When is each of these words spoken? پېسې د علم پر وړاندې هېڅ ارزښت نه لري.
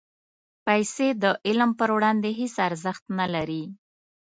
پېسې 0.65 1.07
د 1.23 1.25
علم 1.47 1.71
پر 1.79 1.89
وړاندې 1.97 2.29
هېڅ 2.39 2.55
ارزښت 2.67 3.03
نه 3.19 3.27
لري. 3.33 3.63